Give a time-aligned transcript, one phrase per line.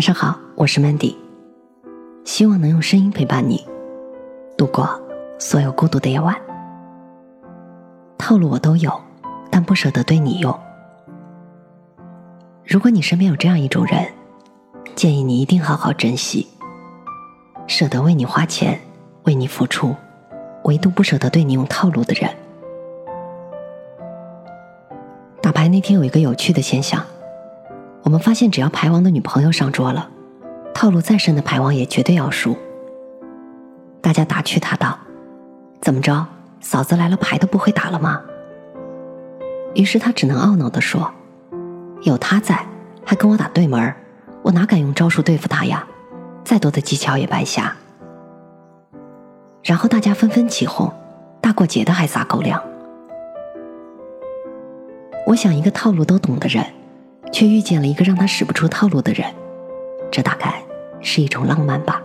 [0.00, 1.14] 晚上好，我是 Mandy，
[2.24, 3.62] 希望能用声音陪伴你
[4.56, 4.88] 度过
[5.38, 6.34] 所有孤独的夜晚。
[8.16, 8.98] 套路我都有，
[9.50, 10.58] 但不舍得对你用。
[12.64, 14.06] 如果你身边有这样一种人，
[14.94, 16.46] 建议你一定好好珍惜。
[17.66, 18.80] 舍得为你花钱，
[19.24, 19.94] 为你付出，
[20.64, 22.34] 唯独不舍得对你用套路的人。
[25.42, 27.04] 打牌那天有一个有趣的现象。
[28.10, 30.10] 我们发现，只要牌王的女朋友上桌了，
[30.74, 32.56] 套路再深的牌王也绝对要输。
[34.00, 34.98] 大家打趣他道
[35.80, 36.26] ：“怎么着，
[36.60, 38.20] 嫂子来了牌都不会打了吗？”
[39.76, 41.08] 于是他只能懊恼地说
[42.02, 42.66] ：“有他在，
[43.04, 43.94] 还跟我打对门
[44.42, 45.86] 我哪敢用招数对付他呀？
[46.42, 47.76] 再多的技巧也白瞎。”
[49.62, 50.92] 然后大家纷纷起哄，
[51.40, 52.60] 大过节的还撒狗粮。
[55.28, 56.66] 我想，一个套路都懂的人。
[57.32, 59.26] 却遇见了一个让他使不出套路的人，
[60.10, 60.62] 这大概
[61.00, 62.02] 是一种浪漫吧。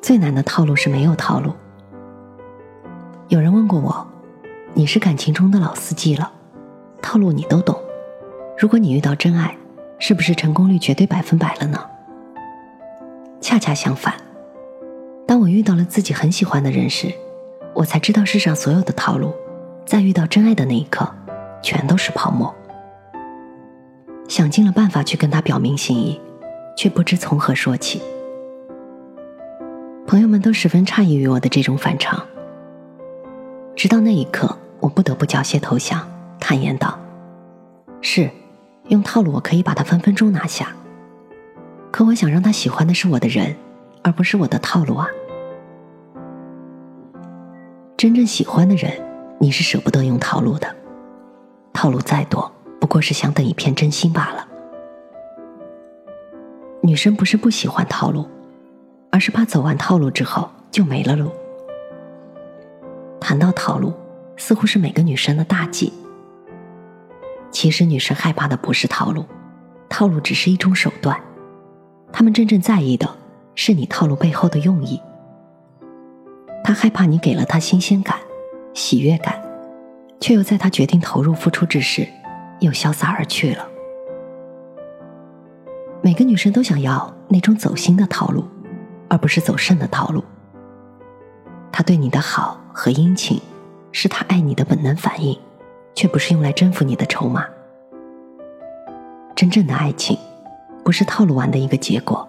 [0.00, 1.52] 最难的套路是没有套路。
[3.28, 4.06] 有人问过我
[4.72, 6.30] ：“你是感情中的老司机了，
[7.02, 7.76] 套路你都懂。
[8.56, 9.56] 如果你遇到真爱，
[9.98, 11.84] 是不是成功率绝对百分百了呢？”
[13.40, 14.14] 恰恰相反，
[15.26, 17.12] 当我遇到了自己很喜欢的人时，
[17.74, 19.34] 我才知道世上所有的套路，
[19.84, 21.08] 在遇到真爱的那一刻，
[21.62, 22.54] 全都是泡沫。
[24.36, 26.20] 想尽了办法去跟他表明心意，
[26.76, 28.02] 却不知从何说起。
[30.06, 32.22] 朋友们都十分诧异于我的这种反常。
[33.74, 36.06] 直到那一刻，我不得不缴械投降，
[36.38, 36.98] 坦言道
[38.02, 38.28] ：“是，
[38.88, 40.68] 用套路我可以把他分分钟拿下。
[41.90, 43.56] 可我想让他喜欢的是我的人，
[44.02, 45.08] 而不是我的套路啊！
[47.96, 48.92] 真正喜欢的人，
[49.40, 50.76] 你是舍不得用套路的，
[51.72, 52.52] 套路再多。”
[52.86, 54.46] 不过是想等一片真心罢了。
[56.82, 58.28] 女生不是不喜欢套路，
[59.10, 61.32] 而是怕走完套路之后就没了路。
[63.20, 63.92] 谈到套路，
[64.36, 65.92] 似乎是每个女生的大忌。
[67.50, 69.24] 其实女生害怕的不是套路，
[69.88, 71.20] 套路只是一种手段，
[72.12, 73.16] 她们真正在意的
[73.56, 75.02] 是你套路背后的用意。
[76.62, 78.16] 她害怕你给了她新鲜感、
[78.74, 79.42] 喜悦感，
[80.20, 82.06] 却又在她决定投入付出之时。
[82.60, 83.66] 又潇洒而去了。
[86.02, 88.44] 每个女生都想要那种走心的套路，
[89.08, 90.22] 而不是走肾的套路。
[91.72, 93.40] 他对你的好和殷勤，
[93.92, 95.38] 是他爱你的本能反应，
[95.94, 97.44] 却不是用来征服你的筹码。
[99.34, 100.16] 真正的爱情，
[100.84, 102.26] 不是套路完的一个结果，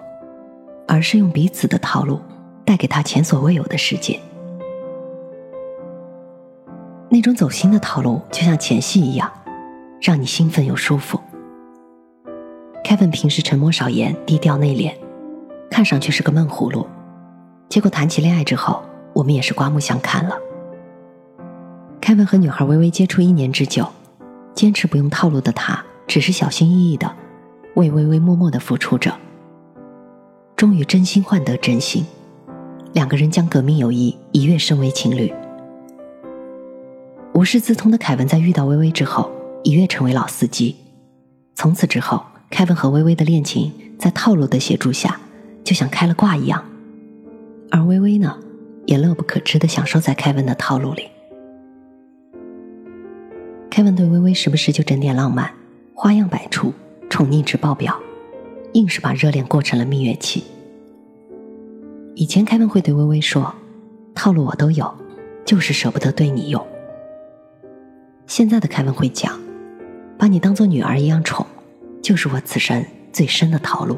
[0.87, 2.19] 而是用彼此的套路，
[2.65, 4.19] 带给他前所未有的世界。
[7.09, 9.31] 那种走心的套路，就像前戏一样。
[10.01, 11.19] 让你兴奋又舒服。
[12.83, 14.93] Kevin 平时沉默少言、低调内敛，
[15.69, 16.87] 看上去是个闷葫芦。
[17.67, 18.81] 结果谈起恋爱之后，
[19.13, 20.37] 我们也是刮目相看了。
[21.99, 23.85] Kevin 和女孩微微接触一年之久，
[24.53, 27.13] 坚持不用套路的他，只是小心翼翼的
[27.75, 29.13] 为微微默默的付出着。
[30.55, 32.05] 终于真心换得真心，
[32.93, 35.33] 两个人将革命友谊一跃升为情侣。
[37.33, 39.29] 无师自通的凯文在遇到微微之后。
[39.67, 40.77] 一跃成为老司机，
[41.53, 43.69] 从此之后，凯文和微微的恋情
[43.99, 45.19] 在套路的协助下，
[45.61, 46.63] 就像开了挂一样。
[47.69, 48.37] 而微微呢，
[48.85, 51.09] 也乐不可支的享受在凯文的套路里。
[53.69, 55.51] 凯文对微微时不时就整点浪漫，
[55.93, 56.73] 花样百出，
[57.09, 57.99] 宠溺值爆表，
[58.71, 60.45] 硬是把热恋过成了蜜月期。
[62.15, 63.53] 以前凯文会对微微说
[64.15, 64.89] ：“套路我都有，
[65.43, 66.65] 就是舍不得对你用。”
[68.27, 69.37] 现在的凯文会讲。
[70.17, 71.45] 把你当做女儿一样宠，
[72.01, 72.83] 就是我此生
[73.13, 73.97] 最深的套路。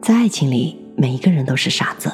[0.00, 2.10] 在爱情里，每一个人都是傻子。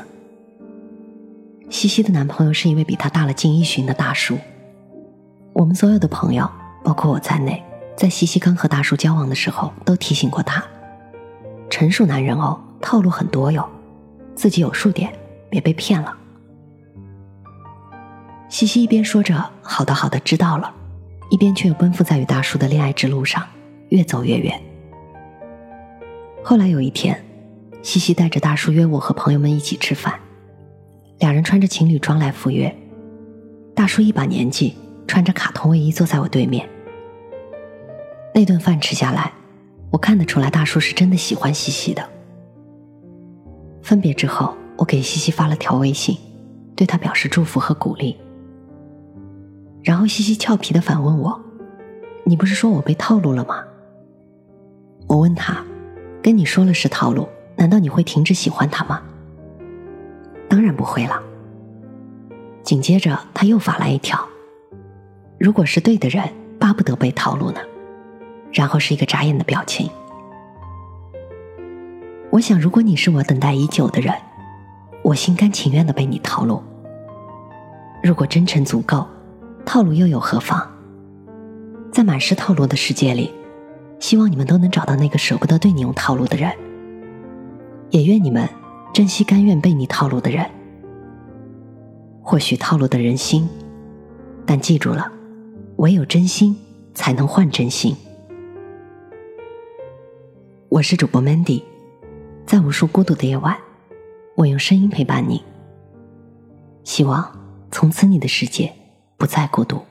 [1.71, 4.37] 西西的男朋友是一位比她大了近一旬的大叔。
[5.53, 6.51] 我们所有的朋友，
[6.85, 7.63] 包括我在内，
[7.97, 10.65] 在西西刚和大叔交往的时候，都提醒过他：
[11.71, 13.69] 成熟男人哦，套路很多哟，
[14.35, 15.13] 自己有数点，
[15.49, 16.17] 别被骗了。
[18.57, 20.75] 西西一边说着“好的，好的，知道了”，
[21.29, 23.47] 一边却又奔赴在与大叔的恋爱之路上，
[23.91, 24.59] 越走越远。
[26.43, 27.23] 后来有一天，
[27.83, 30.19] 西西带着大叔约我和朋友们一起吃饭，
[31.19, 32.75] 两人穿着情侣装来赴约。
[33.75, 34.75] 大叔一把年纪，
[35.07, 36.67] 穿着卡通卫衣坐在我对面。
[38.35, 39.31] 那顿饭吃下来，
[39.91, 42.03] 我看得出来大叔是真的喜欢西西的。
[43.83, 46.17] 分别之后，我给西西发了条微信，
[46.75, 48.17] 对她表示祝福和鼓励。
[49.87, 51.41] 然后西西俏皮的反问我
[52.27, 53.63] ：“你不是说我被套路了吗？
[55.07, 55.65] 我问他，
[56.21, 59.01] 跟你说了是套路，难道你会停止喜欢他吗？
[60.49, 61.23] 当然不会了。
[62.65, 64.19] 紧接着他又发来一条：
[65.39, 66.29] 如果是对的人，
[66.59, 67.61] 巴不得被套路呢。
[68.53, 69.89] 然后是一个眨眼的表情。
[72.31, 74.13] 我想，如果你是我等待已久的人，
[75.03, 76.61] 我心甘情愿的被你套路。
[78.03, 79.07] 如果真诚足够，
[79.67, 80.65] 套路又有何妨？
[81.93, 83.33] 在满是套路的世界里，
[83.99, 86.51] 希望你们都能找到那个舍不得对你用套路的人，
[87.91, 88.49] 也愿你们
[88.95, 90.49] 珍惜甘愿被你套路的人。
[92.23, 93.49] 或许套路的人心，
[94.47, 95.11] 但记住了，
[95.79, 96.57] 唯有真心
[96.95, 97.95] 才能换真心。
[100.69, 101.63] 我是主播 Mandy，
[102.47, 103.57] 在无数孤独的夜晚，
[104.37, 105.43] 我用声音陪伴你。
[106.85, 107.37] 希望
[107.73, 108.73] 从此你的世界
[109.17, 109.85] 不再孤独。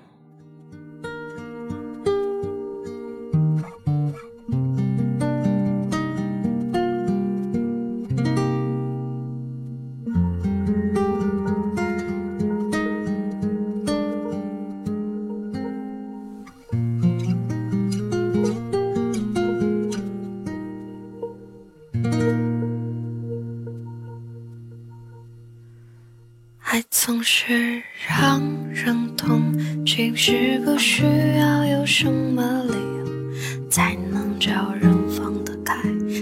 [29.95, 31.03] 痛，其实不需
[31.39, 35.75] 要有什么理由，才能叫人放得开。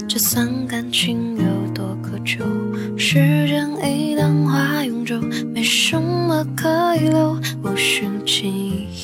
[0.08, 1.44] 就算感情有
[1.74, 2.46] 多苛求，
[2.96, 3.16] 时
[3.48, 5.20] 间一旦化永久，
[5.52, 7.34] 没什么可以留，
[7.64, 8.48] 或许记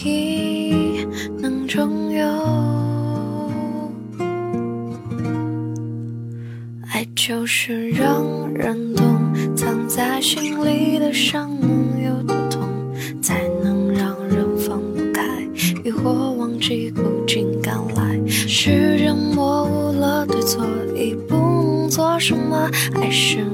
[0.03, 1.03] 忆
[1.41, 2.27] 能重游。
[6.91, 9.17] 爱就是让人懂。
[9.55, 11.49] 藏在心里的伤
[23.09, 23.48] 是